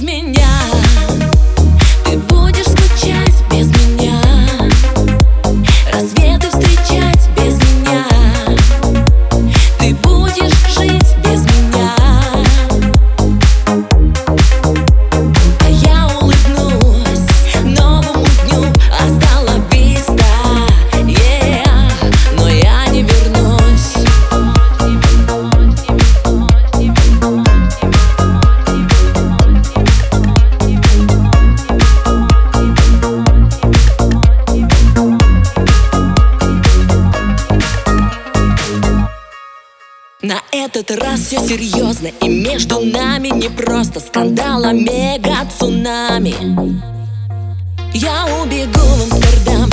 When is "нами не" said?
42.80-43.48